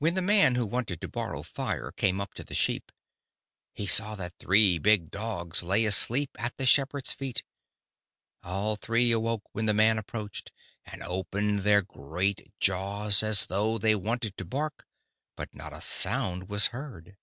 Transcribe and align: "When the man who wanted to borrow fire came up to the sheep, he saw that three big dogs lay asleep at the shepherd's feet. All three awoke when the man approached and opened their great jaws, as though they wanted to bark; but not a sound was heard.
"When 0.00 0.14
the 0.14 0.20
man 0.20 0.56
who 0.56 0.66
wanted 0.66 1.00
to 1.00 1.06
borrow 1.06 1.44
fire 1.44 1.92
came 1.92 2.20
up 2.20 2.34
to 2.34 2.42
the 2.42 2.56
sheep, 2.56 2.90
he 3.72 3.86
saw 3.86 4.16
that 4.16 4.34
three 4.40 4.78
big 4.78 5.12
dogs 5.12 5.62
lay 5.62 5.84
asleep 5.84 6.30
at 6.40 6.56
the 6.56 6.66
shepherd's 6.66 7.12
feet. 7.12 7.44
All 8.42 8.74
three 8.74 9.12
awoke 9.12 9.44
when 9.52 9.66
the 9.66 9.72
man 9.72 9.96
approached 9.96 10.50
and 10.84 11.04
opened 11.04 11.60
their 11.60 11.82
great 11.82 12.52
jaws, 12.58 13.22
as 13.22 13.46
though 13.46 13.78
they 13.78 13.94
wanted 13.94 14.36
to 14.38 14.44
bark; 14.44 14.88
but 15.36 15.54
not 15.54 15.72
a 15.72 15.80
sound 15.80 16.48
was 16.48 16.66
heard. 16.74 17.16